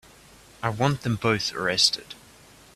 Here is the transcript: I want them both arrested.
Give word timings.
I 0.63 0.69
want 0.69 1.01
them 1.03 1.15
both 1.15 1.53
arrested. 1.53 2.15